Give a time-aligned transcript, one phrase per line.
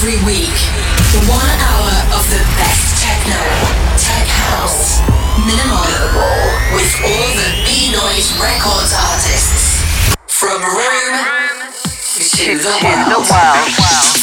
[0.00, 0.56] Every week,
[1.28, 3.36] one hour of the best techno,
[4.00, 5.04] tech house,
[5.44, 5.84] minimal,
[6.72, 9.84] with all the Beenoise Records artists.
[10.26, 11.20] From Rome
[12.16, 13.28] to the world.
[13.28, 13.36] Feel
[13.76, 14.19] like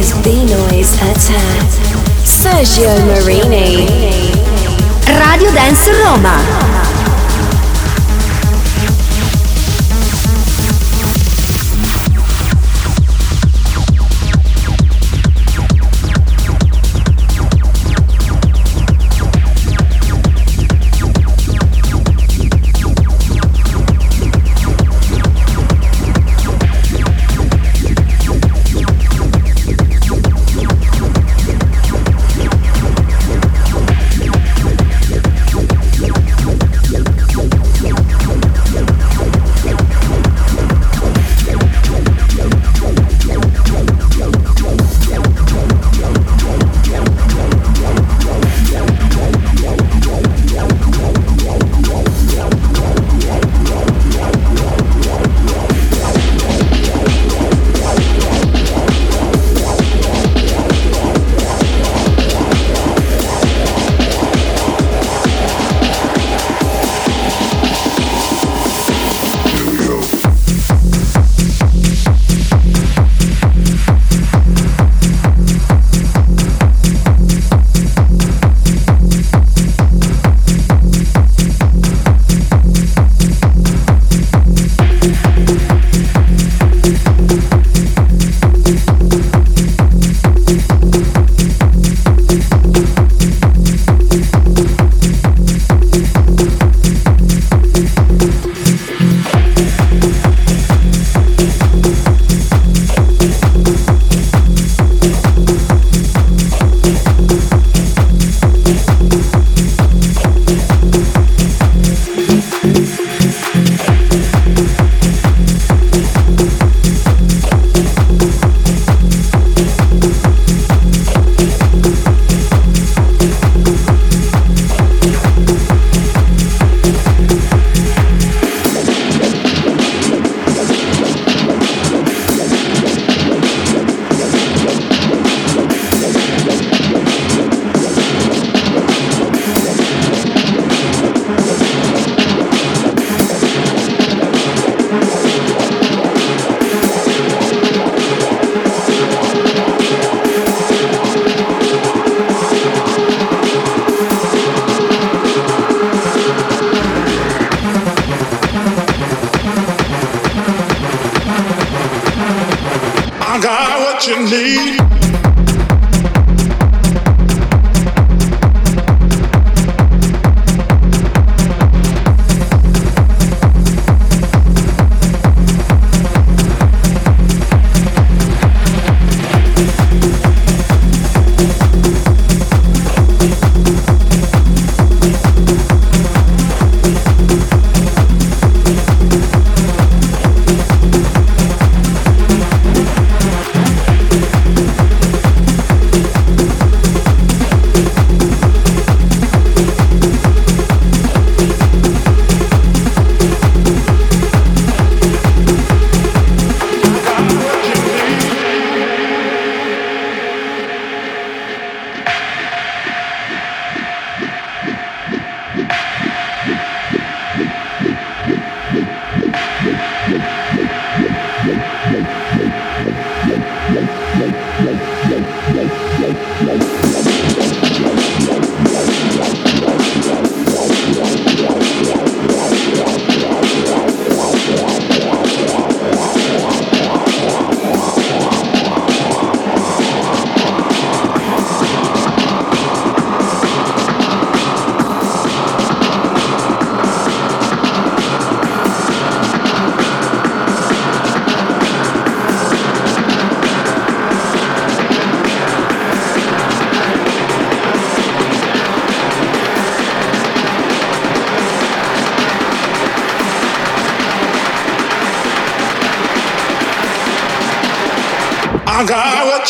[0.00, 1.68] Is Beenoise Attack.
[2.24, 3.09] Sergio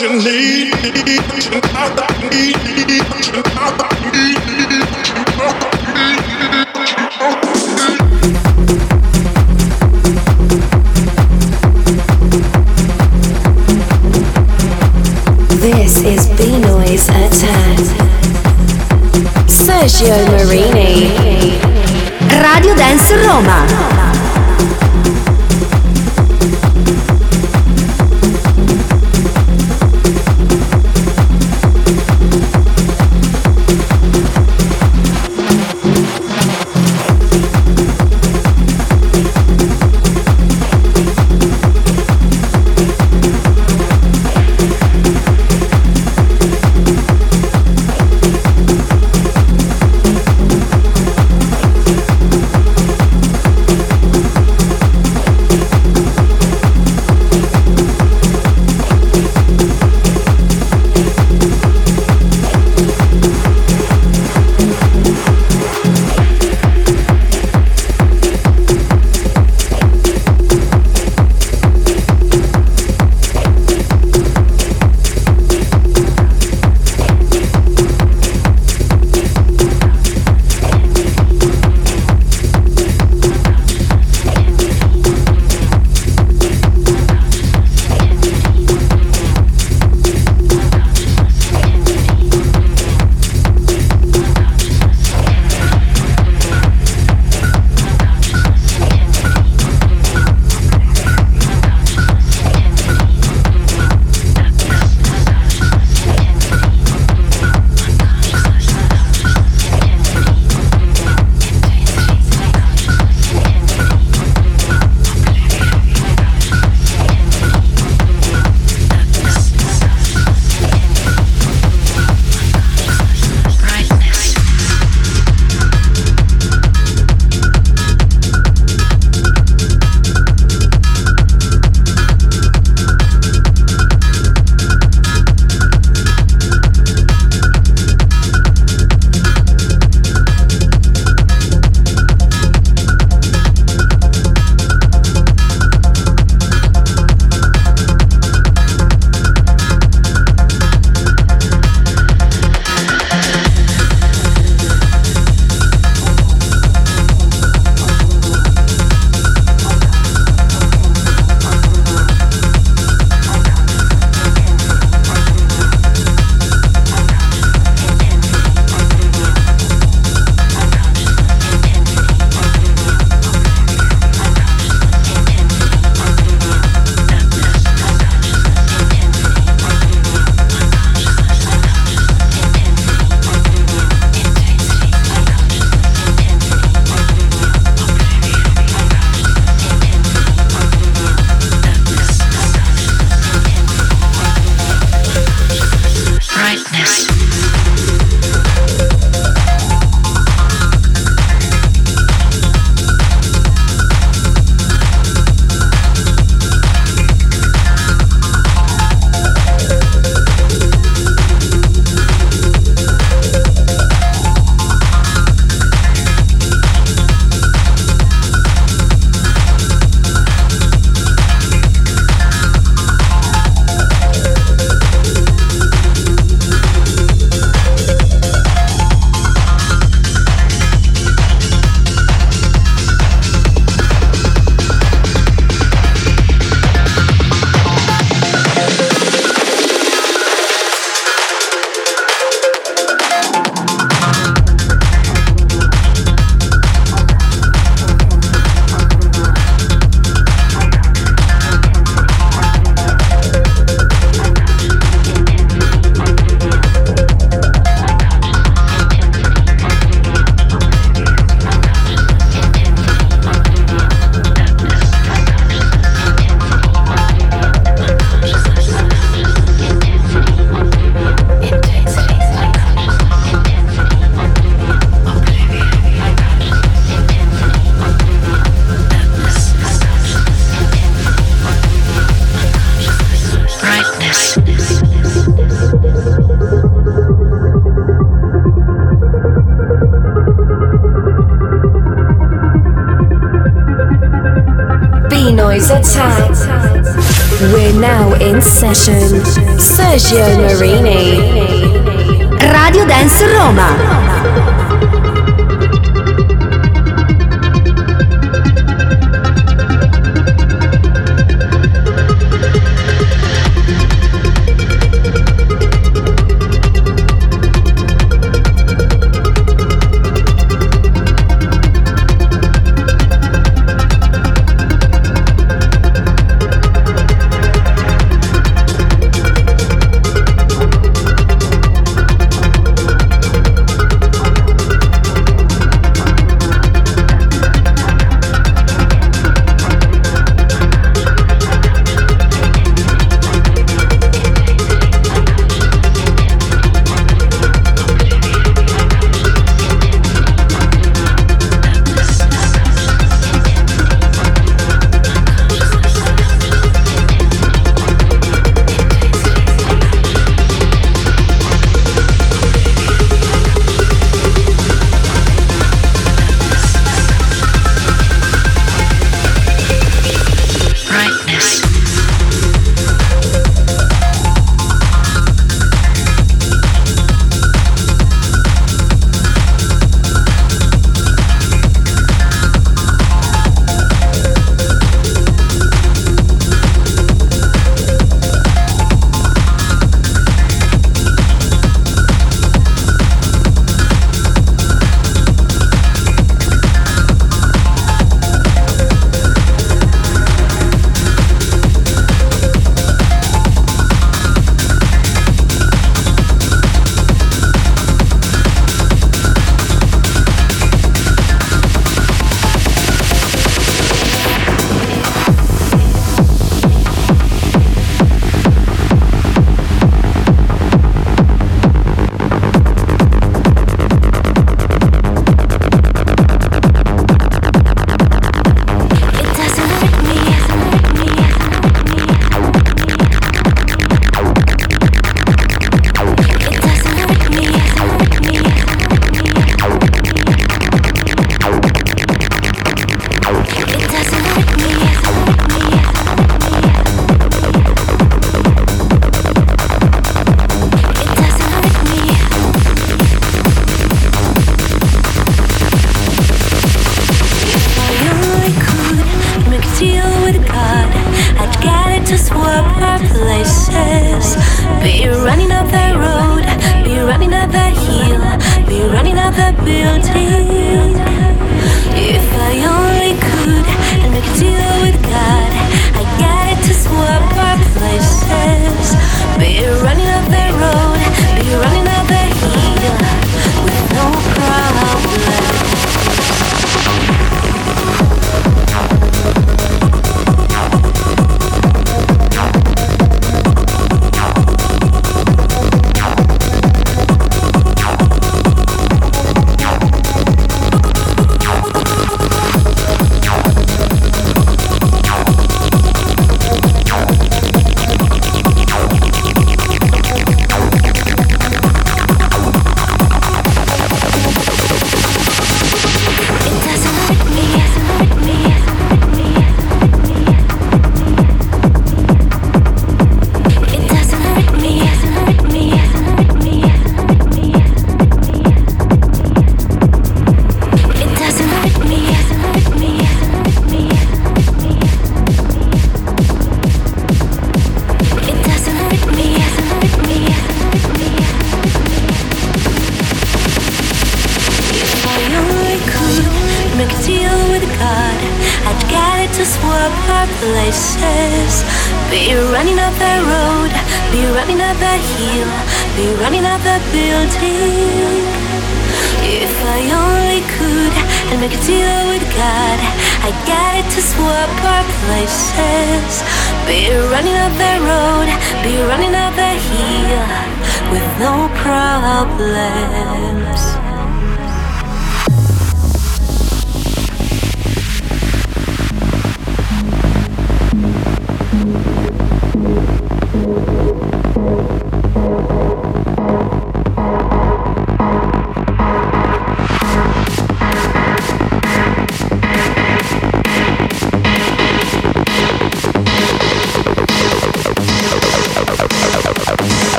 [0.00, 0.47] you need.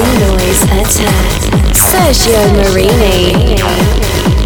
[0.00, 1.76] B-Noise Attack.
[1.76, 3.54] Sergio Marini.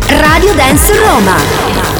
[0.08, 1.93] Radio Dance Roma.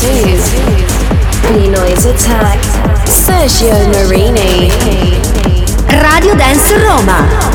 [0.00, 0.08] 2
[1.48, 2.58] B-Noise Attack.
[3.06, 4.70] Sergio Marini.
[6.00, 7.51] Radio Dance Roma.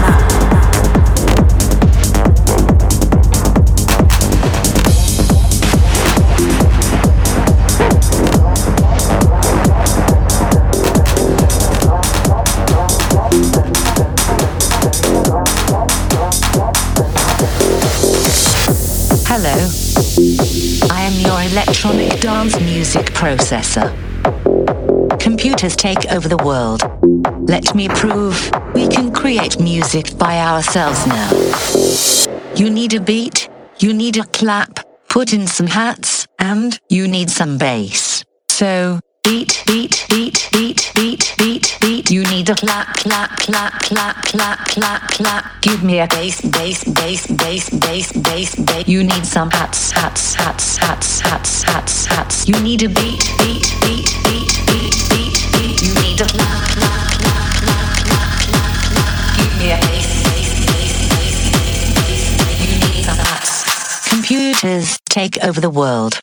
[23.17, 23.89] Processor.
[25.19, 26.81] Computers take over the world.
[27.49, 28.35] Let me prove
[28.75, 31.29] we can create music by ourselves now.
[32.55, 33.49] You need a beat,
[33.79, 38.23] you need a clap, put in some hats, and you need some bass.
[38.49, 42.09] So, beat, beat, beat, beat, beat, beat, beat.
[42.09, 45.61] You need a clap, clap, clap, clap, clap, clap, clap.
[45.61, 48.87] Give me a bass, bass, bass, bass, bass, bass, bass.
[48.87, 52.47] You need some hats, hats, hats, hats, hats, hats, hats.
[52.47, 53.66] You need a beat, beat,
[64.61, 64.99] hats.
[65.09, 66.19] Take over the world.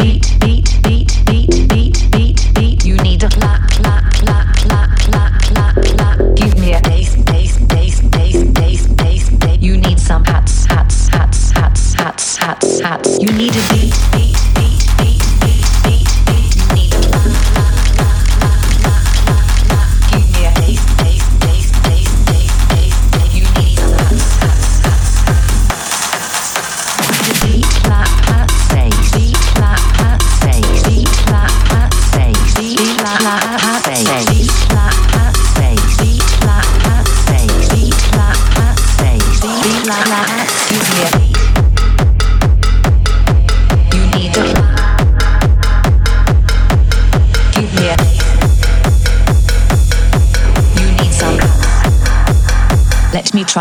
[0.00, 2.84] Beat, beat, beat, beat, beat, beat beat.
[2.84, 6.18] You need a clap, clap, clap, clap, clap, clap, clap.
[6.36, 9.58] Give me a bass, bass, bass, bass, bass, bass, bass.
[9.60, 13.22] You need some hats, hats, hats, hats, hats, hats, hats.
[13.22, 14.47] You need a beat, beat,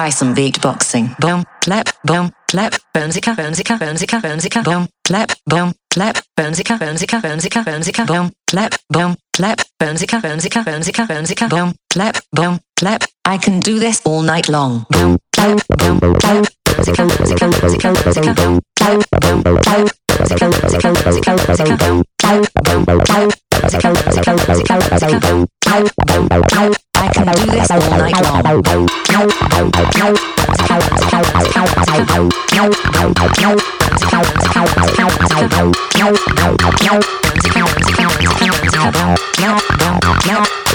[0.08, 6.16] try some beatboxing boom clap boom clap bonesica bonesica bonesica bonesica boom clap boom clap
[6.38, 12.60] bonesica bonesica bonesica bonesica boom clap boom clap, boomsica, boomsica, boomsica, boomsica, boom, clap, boom,
[12.80, 13.04] clap.
[13.24, 14.88] I can do this all night long.
[14.90, 21.36] Boom, clap, boom, clap, boomsica, boomsica, boomsica, boomsica, boom, clap, boom, clap, boomsica, boomsica, boomsica,
[21.38, 26.77] boomsica, boom, clap, boom, clap, boomsica, boomsica, boomsica, boomsica, boom, clap, boom, clap.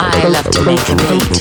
[0.05, 1.41] I love to make a beat,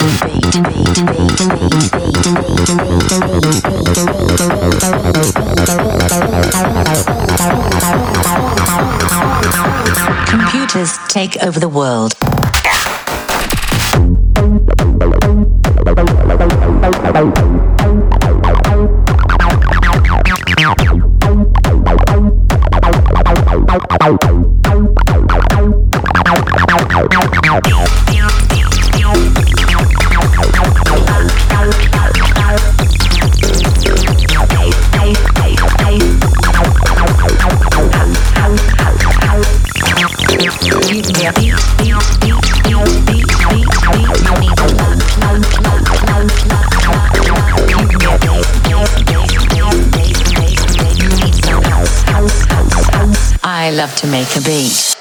[10.30, 12.14] Computers take over the world.
[15.94, 16.32] I love
[54.02, 54.96] to make a beat.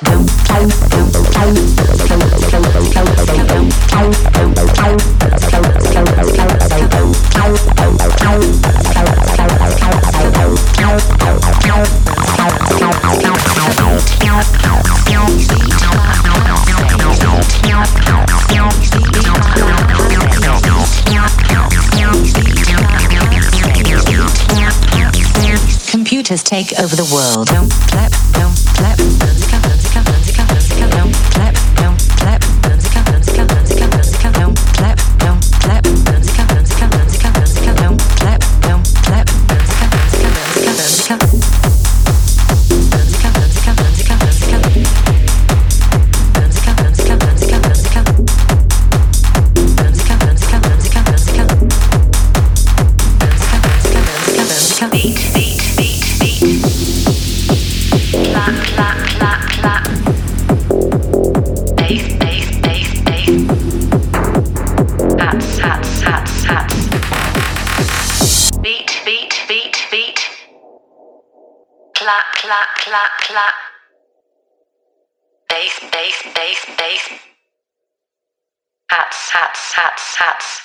[25.90, 28.09] Computers take over the world.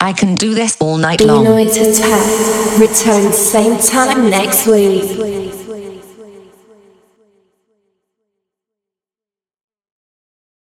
[0.01, 1.45] I can do this all night long.
[1.45, 2.79] Beenoise Attack.
[2.79, 6.04] Return same time next week.